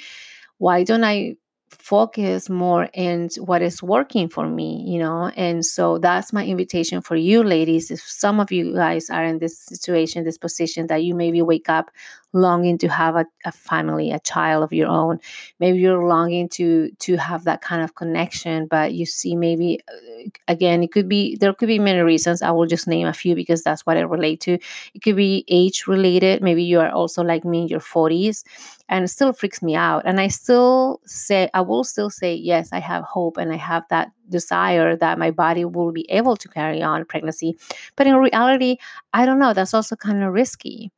why 0.58 0.84
don't 0.84 1.04
I 1.04 1.36
focus 1.70 2.50
more 2.50 2.88
in 2.94 3.28
what 3.38 3.62
is 3.62 3.82
working 3.82 4.28
for 4.28 4.48
me, 4.48 4.84
you 4.86 4.98
know? 4.98 5.30
And 5.36 5.64
so 5.64 5.98
that's 5.98 6.32
my 6.32 6.44
invitation 6.44 7.00
for 7.00 7.16
you, 7.16 7.42
ladies. 7.42 7.90
If 7.90 8.00
some 8.00 8.40
of 8.40 8.50
you 8.52 8.74
guys 8.74 9.08
are 9.10 9.24
in 9.24 9.38
this 9.38 9.58
situation, 9.58 10.24
this 10.24 10.38
position 10.38 10.88
that 10.88 11.04
you 11.04 11.14
maybe 11.14 11.42
wake 11.42 11.68
up 11.68 11.90
longing 12.32 12.78
to 12.78 12.88
have 12.88 13.16
a, 13.16 13.26
a 13.44 13.52
family, 13.52 14.12
a 14.12 14.20
child 14.20 14.62
of 14.62 14.72
your 14.72 14.88
own, 14.88 15.18
maybe 15.58 15.78
you're 15.78 16.04
longing 16.04 16.48
to 16.50 16.90
to 17.00 17.16
have 17.16 17.44
that 17.44 17.60
kind 17.60 17.82
of 17.82 17.94
connection, 17.94 18.66
but 18.66 18.92
you 18.94 19.06
see 19.06 19.34
maybe 19.36 19.80
uh, 19.88 20.28
again, 20.48 20.82
it 20.82 20.92
could 20.92 21.08
be 21.08 21.36
there 21.36 21.52
could 21.54 21.68
be 21.68 21.78
many 21.78 22.00
reasons. 22.00 22.42
I 22.42 22.50
will 22.50 22.66
just 22.66 22.86
name 22.86 23.06
a 23.06 23.12
few 23.12 23.34
because 23.34 23.62
that's 23.62 23.86
what 23.86 23.96
I 23.96 24.00
relate 24.00 24.40
to. 24.42 24.58
It 24.94 25.02
could 25.02 25.16
be 25.16 25.44
age 25.48 25.86
related. 25.86 26.42
Maybe 26.42 26.62
you 26.62 26.80
are 26.80 26.90
also 26.90 27.22
like 27.22 27.44
me 27.44 27.62
in 27.62 27.68
your 27.68 27.80
40s 27.80 28.44
and 28.88 29.04
it 29.04 29.08
still 29.08 29.32
freaks 29.32 29.62
me 29.62 29.74
out. 29.74 30.02
And 30.04 30.20
I 30.20 30.28
still 30.28 31.00
say, 31.06 31.48
I 31.54 31.60
will 31.60 31.84
still 31.84 32.10
say, 32.10 32.34
yes, 32.34 32.70
I 32.72 32.80
have 32.80 33.04
hope 33.04 33.36
and 33.36 33.52
I 33.52 33.56
have 33.56 33.84
that 33.90 34.10
desire 34.28 34.96
that 34.96 35.18
my 35.18 35.30
body 35.30 35.64
will 35.64 35.92
be 35.92 36.08
able 36.10 36.36
to 36.36 36.48
carry 36.48 36.82
on 36.82 37.04
pregnancy. 37.04 37.56
But 37.96 38.06
in 38.06 38.16
reality, 38.16 38.76
I 39.12 39.26
don't 39.26 39.38
know. 39.38 39.52
That's 39.54 39.74
also 39.74 39.96
kind 39.96 40.22
of 40.22 40.32
risky. 40.32 40.90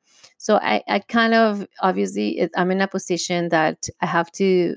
So 0.43 0.57
I, 0.57 0.83
I 0.89 0.99
kind 0.99 1.35
of 1.35 1.65
obviously 1.83 2.51
I'm 2.57 2.73
in 2.73 2.81
a 2.81 2.89
position 2.89 3.49
that 3.51 3.89
I 4.01 4.07
have 4.07 4.33
to 4.33 4.75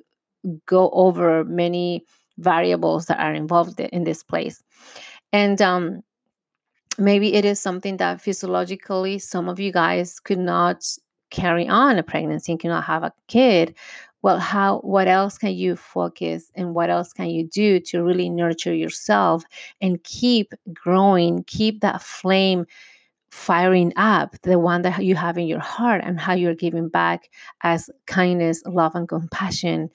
go 0.67 0.91
over 0.91 1.43
many 1.43 2.05
variables 2.37 3.07
that 3.07 3.19
are 3.19 3.33
involved 3.33 3.79
in 3.79 4.03
this 4.03 4.21
place. 4.21 4.61
And 5.33 5.59
um, 5.63 6.03
maybe 6.99 7.33
it 7.33 7.45
is 7.45 7.59
something 7.59 7.97
that 7.97 8.21
physiologically 8.21 9.17
some 9.17 9.49
of 9.49 9.59
you 9.59 9.71
guys 9.71 10.19
could 10.19 10.37
not 10.37 10.85
carry 11.31 11.67
on 11.67 11.97
a 11.97 12.03
pregnancy 12.03 12.51
and 12.51 12.61
cannot 12.61 12.83
have 12.83 13.01
a 13.01 13.11
kid 13.27 13.75
well 14.21 14.37
how 14.37 14.77
what 14.81 15.07
else 15.07 15.39
can 15.39 15.53
you 15.53 15.75
focus 15.75 16.51
and 16.53 16.75
what 16.75 16.91
else 16.91 17.11
can 17.11 17.27
you 17.27 17.43
do 17.43 17.79
to 17.79 18.03
really 18.03 18.29
nurture 18.29 18.73
yourself 18.73 19.43
and 19.81 20.03
keep 20.03 20.53
growing 20.71 21.43
keep 21.45 21.81
that 21.81 22.01
flame 22.01 22.65
firing 23.35 23.91
up 23.97 24.33
the 24.43 24.57
one 24.57 24.81
that 24.83 25.03
you 25.03 25.13
have 25.13 25.37
in 25.37 25.45
your 25.45 25.59
heart 25.59 26.01
and 26.05 26.17
how 26.17 26.33
you're 26.33 26.55
giving 26.55 26.87
back 26.87 27.29
as 27.63 27.89
kindness 28.07 28.63
love 28.65 28.95
and 28.95 29.09
compassion 29.09 29.89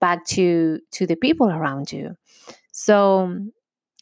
back 0.00 0.24
to 0.24 0.80
to 0.92 1.06
the 1.06 1.14
people 1.14 1.50
around 1.50 1.92
you. 1.92 2.16
So 2.72 3.38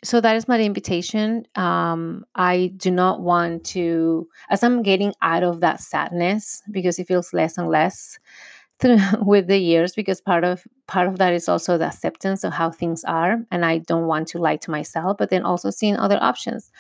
so 0.04 0.20
that 0.20 0.36
is 0.36 0.46
my 0.46 0.60
invitation. 0.60 1.44
Um, 1.56 2.24
i 2.36 2.72
do 2.76 2.90
not 2.90 3.20
want 3.20 3.64
to 3.64 4.28
as 4.48 4.62
i'm 4.62 4.82
getting 4.82 5.12
out 5.22 5.42
of 5.42 5.60
that 5.60 5.80
sadness 5.80 6.62
because 6.70 6.98
it 6.98 7.08
feels 7.08 7.32
less 7.32 7.58
and 7.58 7.68
less 7.68 8.18
with 9.20 9.46
the 9.48 9.58
years 9.58 9.92
because 9.94 10.20
part 10.20 10.44
of 10.44 10.62
part 10.86 11.08
of 11.08 11.18
that 11.18 11.32
is 11.32 11.48
also 11.48 11.78
the 11.78 11.86
acceptance 11.86 12.44
of 12.44 12.52
how 12.52 12.70
things 12.70 13.02
are 13.04 13.38
and 13.50 13.64
i 13.64 13.78
don't 13.78 14.06
want 14.06 14.28
to 14.28 14.38
lie 14.38 14.56
to 14.56 14.70
myself 14.70 15.16
but 15.18 15.30
then 15.30 15.42
also 15.42 15.70
seeing 15.70 15.96
other 15.96 16.18
options 16.20 16.70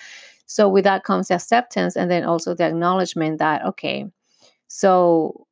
so 0.46 0.68
with 0.68 0.84
that 0.84 1.04
comes 1.04 1.28
the 1.28 1.34
acceptance 1.34 1.96
and 1.96 2.10
then 2.10 2.24
also 2.24 2.54
the 2.54 2.64
acknowledgement 2.64 3.38
that 3.38 3.64
okay 3.64 4.06
so 4.68 5.46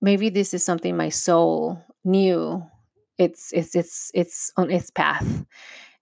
maybe 0.00 0.28
this 0.28 0.54
is 0.54 0.64
something 0.64 0.96
my 0.96 1.08
soul 1.08 1.82
knew 2.04 2.62
it's 3.18 3.52
it's 3.52 3.74
it's 3.74 4.10
it's 4.14 4.52
on 4.56 4.70
its 4.70 4.90
path. 4.90 5.44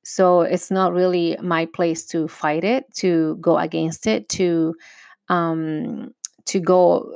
So 0.05 0.43
it's 0.43 0.71
not 0.71 0.93
really 0.93 1.37
my 1.43 1.67
place 1.67 2.07
to 2.07 2.29
fight 2.29 2.63
it 2.63 2.85
to 2.97 3.37
go 3.41 3.59
against 3.59 4.07
it 4.07 4.29
to 4.31 4.75
um 5.29 6.15
to 6.45 6.61
go 6.61 7.11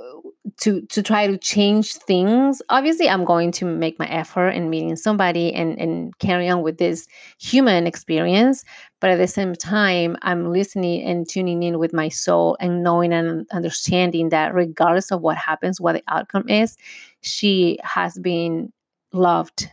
to 0.59 0.81
to 0.87 1.03
try 1.03 1.27
to 1.27 1.37
change 1.37 1.95
things. 1.95 2.63
Obviously 2.71 3.09
i'm 3.09 3.25
going 3.25 3.53
to 3.53 3.65
make 3.65 3.99
my 3.99 4.07
effort 4.07 4.51
in 4.51 4.71
meeting 4.71 4.97
somebody 4.97 5.53
and 5.53 5.79
and 5.79 6.19
carry 6.19 6.49
on 6.49 6.63
with 6.63 6.79
this 6.79 7.07
human 7.39 7.87
experience. 7.87 8.65
But 9.01 9.11
at 9.11 9.17
the 9.17 9.29
same 9.29 9.55
time 9.55 10.17
i'm 10.23 10.53
listening 10.53 11.03
and 11.03 11.29
tuning 11.29 11.63
in 11.63 11.79
with 11.79 11.93
my 11.93 12.09
soul 12.09 12.57
and 12.61 12.83
knowing 12.83 13.13
and 13.13 13.47
understanding 13.53 14.31
that 14.31 14.55
regardless 14.55 15.13
of 15.13 15.21
what 15.21 15.37
happens 15.37 15.81
what 15.81 15.93
the 15.93 16.03
outcome 16.09 16.49
is 16.49 16.77
she 17.21 17.79
has 17.83 18.19
been 18.19 18.73
loved 19.13 19.69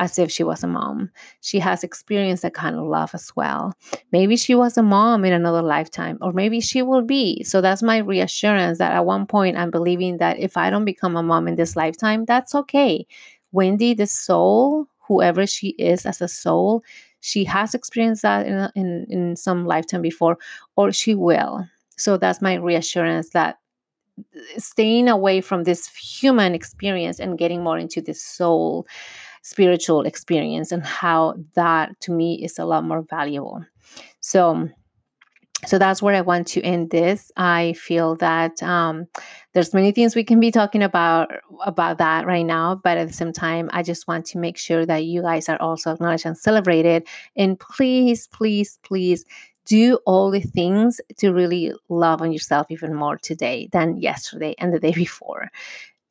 as 0.00 0.18
if 0.18 0.32
she 0.32 0.42
was 0.42 0.64
a 0.64 0.66
mom. 0.66 1.10
She 1.42 1.58
has 1.60 1.84
experienced 1.84 2.42
that 2.42 2.54
kind 2.54 2.74
of 2.74 2.86
love 2.86 3.14
as 3.14 3.30
well. 3.36 3.74
Maybe 4.12 4.34
she 4.34 4.54
was 4.54 4.76
a 4.78 4.82
mom 4.82 5.26
in 5.26 5.32
another 5.32 5.62
lifetime, 5.62 6.18
or 6.22 6.32
maybe 6.32 6.60
she 6.60 6.80
will 6.80 7.02
be. 7.02 7.44
So 7.44 7.60
that's 7.60 7.82
my 7.82 7.98
reassurance 7.98 8.78
that 8.78 8.92
at 8.92 9.04
one 9.04 9.26
point 9.26 9.58
I'm 9.58 9.70
believing 9.70 10.16
that 10.16 10.38
if 10.38 10.56
I 10.56 10.70
don't 10.70 10.86
become 10.86 11.16
a 11.16 11.22
mom 11.22 11.46
in 11.46 11.54
this 11.54 11.76
lifetime, 11.76 12.24
that's 12.24 12.54
okay. 12.54 13.06
Wendy, 13.52 13.92
the 13.92 14.06
soul, 14.06 14.86
whoever 15.06 15.46
she 15.46 15.68
is 15.70 16.06
as 16.06 16.22
a 16.22 16.28
soul, 16.28 16.82
she 17.20 17.44
has 17.44 17.74
experienced 17.74 18.22
that 18.22 18.46
in, 18.46 18.70
in, 18.74 19.06
in 19.10 19.36
some 19.36 19.66
lifetime 19.66 20.00
before, 20.00 20.38
or 20.76 20.92
she 20.92 21.14
will. 21.14 21.66
So 21.98 22.16
that's 22.16 22.40
my 22.40 22.54
reassurance 22.54 23.30
that 23.30 23.58
staying 24.56 25.08
away 25.08 25.42
from 25.42 25.64
this 25.64 25.88
human 25.88 26.54
experience 26.54 27.20
and 27.20 27.38
getting 27.38 27.62
more 27.62 27.78
into 27.78 28.00
this 28.00 28.22
soul 28.22 28.86
spiritual 29.42 30.02
experience 30.02 30.72
and 30.72 30.84
how 30.84 31.34
that 31.54 31.98
to 32.00 32.12
me 32.12 32.42
is 32.42 32.58
a 32.58 32.64
lot 32.64 32.84
more 32.84 33.02
valuable. 33.02 33.64
So 34.20 34.68
so 35.66 35.78
that's 35.78 36.00
where 36.00 36.14
I 36.14 36.22
want 36.22 36.46
to 36.48 36.62
end 36.62 36.90
this. 36.90 37.30
I 37.36 37.74
feel 37.74 38.16
that 38.16 38.62
um, 38.62 39.06
there's 39.52 39.74
many 39.74 39.92
things 39.92 40.16
we 40.16 40.24
can 40.24 40.40
be 40.40 40.50
talking 40.50 40.82
about 40.82 41.30
about 41.66 41.98
that 41.98 42.26
right 42.26 42.46
now, 42.46 42.80
but 42.82 42.96
at 42.96 43.08
the 43.08 43.12
same 43.12 43.32
time, 43.32 43.68
I 43.72 43.82
just 43.82 44.08
want 44.08 44.24
to 44.26 44.38
make 44.38 44.56
sure 44.56 44.86
that 44.86 45.04
you 45.04 45.20
guys 45.20 45.48
are 45.48 45.60
also 45.60 45.92
acknowledged 45.92 46.24
and 46.24 46.38
celebrated. 46.38 47.06
And 47.36 47.60
please, 47.60 48.26
please, 48.28 48.78
please 48.82 49.26
do 49.66 49.98
all 50.06 50.30
the 50.30 50.40
things 50.40 51.00
to 51.18 51.30
really 51.30 51.74
love 51.90 52.22
on 52.22 52.32
yourself 52.32 52.66
even 52.70 52.94
more 52.94 53.18
today 53.18 53.68
than 53.72 53.98
yesterday 53.98 54.54
and 54.58 54.72
the 54.72 54.80
day 54.80 54.92
before 54.94 55.50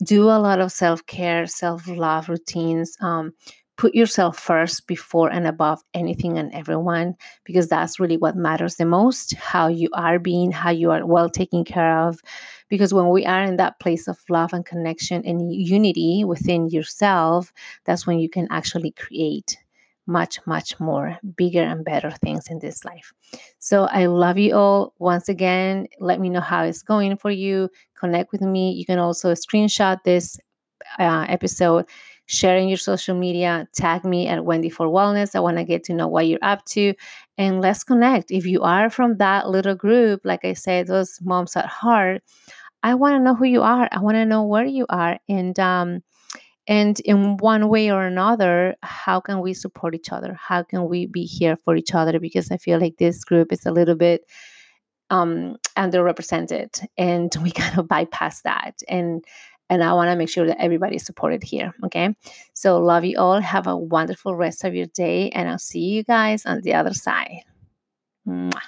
do 0.04 0.24
a 0.24 0.40
lot 0.40 0.60
of 0.60 0.72
self 0.72 1.06
care, 1.06 1.46
self 1.48 1.88
love 1.88 2.30
routines. 2.30 2.98
Um, 3.02 3.34
put 3.80 3.96
yourself 3.96 4.38
first 4.38 4.88
before 4.88 5.32
and 5.32 5.48
above 5.48 5.82
anything 5.94 6.38
and 6.38 6.54
everyone 6.54 7.16
because 7.46 7.70
that's 7.70 7.98
really 7.98 8.18
what 8.18 8.36
matters 8.36 8.76
the 8.76 8.86
most 8.86 9.34
how 9.36 9.68
you 9.68 9.88
are 9.94 10.20
being 10.20 10.52
how 10.52 10.70
you 10.70 10.92
are 10.92 11.06
well 11.06 11.30
taken 11.30 11.64
care 11.64 11.98
of 11.98 12.20
because 12.68 12.94
when 12.94 13.08
we 13.08 13.26
are 13.26 13.42
in 13.42 13.56
that 13.56 13.80
place 13.80 14.10
of 14.10 14.20
love 14.30 14.52
and 14.52 14.66
connection 14.66 15.26
and 15.26 15.54
unity 15.54 16.26
within 16.26 16.68
yourself 16.68 17.54
that's 17.86 18.06
when 18.06 18.20
you 18.20 18.30
can 18.30 18.50
actually 18.52 18.92
create 18.92 19.58
much, 20.10 20.40
much 20.46 20.78
more 20.80 21.18
bigger 21.38 21.62
and 21.62 21.86
better 21.86 22.12
things 22.12 22.48
in 22.50 22.60
this 22.60 22.84
life. 22.84 23.14
So 23.60 23.84
I 23.86 24.08
love 24.08 24.38
you 24.38 24.56
all. 24.56 24.94
Once 25.00 25.30
again, 25.30 25.88
let 26.00 26.20
me 26.20 26.30
know 26.30 26.42
how 26.42 26.64
it's 26.64 26.82
going 26.82 27.16
for 27.16 27.32
you. 27.32 27.70
Connect 27.98 28.32
with 28.32 28.42
me. 28.42 28.72
You 28.74 28.86
can 28.86 29.00
also 29.00 29.34
screenshot 29.34 30.00
this 30.04 30.38
uh, 30.98 31.26
episode, 31.30 31.86
share 32.26 32.58
in 32.58 32.68
your 32.68 32.78
social 32.78 33.16
media, 33.16 33.68
tag 33.74 34.04
me 34.04 34.28
at 34.28 34.44
Wendy 34.44 34.70
for 34.70 34.88
Wellness. 34.88 35.36
I 35.36 35.40
want 35.40 35.58
to 35.58 35.64
get 35.64 35.84
to 35.86 35.94
know 35.94 36.08
what 36.08 36.28
you're 36.28 36.40
up 36.42 36.66
to 36.66 36.94
and 37.38 37.62
let's 37.62 37.84
connect. 37.84 38.32
If 38.32 38.46
you 38.46 38.62
are 38.64 38.90
from 38.90 39.18
that 39.18 39.50
little 39.50 39.76
group, 39.76 40.22
like 40.24 40.44
I 40.44 40.54
said, 40.54 40.88
those 40.88 41.20
moms 41.22 41.56
at 41.56 41.68
heart, 41.68 42.24
I 42.82 42.96
want 42.96 43.16
to 43.16 43.20
know 43.20 43.36
who 43.36 43.46
you 43.46 43.62
are. 43.62 43.88
I 43.92 44.00
want 44.00 44.16
to 44.16 44.26
know 44.26 44.44
where 44.44 44.66
you 44.66 44.86
are. 44.90 45.20
And, 45.30 45.60
um, 45.60 46.02
and 46.70 47.00
in 47.02 47.36
one 47.38 47.68
way 47.68 47.92
or 47.92 48.04
another 48.04 48.76
how 48.84 49.20
can 49.20 49.42
we 49.42 49.54
support 49.54 49.96
each 49.96 50.12
other? 50.12 50.38
How 50.40 50.62
can 50.62 50.88
we 50.88 51.08
be 51.08 51.26
here 51.26 51.58
for 51.58 51.76
each 51.76 51.94
other? 51.94 52.20
Because 52.20 52.52
i 52.52 52.58
feel 52.58 52.80
like 52.80 52.98
this 52.98 53.26
group 53.26 53.52
is 53.52 53.66
a 53.66 53.72
little 53.72 53.96
bit 53.96 54.22
um, 55.10 55.58
underrepresented 55.76 56.86
and 56.98 57.36
we 57.42 57.52
kind 57.62 57.78
of 57.78 57.88
bypass 57.90 58.44
that. 58.44 58.80
And 58.88 59.26
and 59.72 59.84
i 59.84 59.94
want 59.94 60.10
to 60.10 60.16
make 60.16 60.30
sure 60.30 60.48
that 60.48 60.62
everybody's 60.62 61.06
supported 61.06 61.44
here 61.44 61.74
okay? 61.84 62.16
So 62.54 62.80
love 62.80 63.04
you 63.04 63.18
all. 63.18 63.42
Have 63.42 63.68
a 63.68 63.76
wonderful 63.76 64.36
rest 64.36 64.64
of 64.64 64.76
your 64.76 64.88
day 64.88 65.32
and 65.32 65.50
i'll 65.50 65.58
see 65.58 65.82
you 65.82 66.04
guys 66.04 66.46
on 66.46 66.62
the 66.62 66.76
other 66.76 66.94
side. 66.94 67.42
Mwah. 68.28 68.62